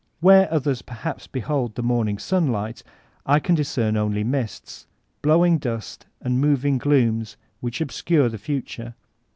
[0.19, 2.81] Where others perhaps behold the morning sunlight,
[3.23, 4.87] I can discern only mists—
[5.21, 8.95] blowing dust and moving glooms which obscure the future.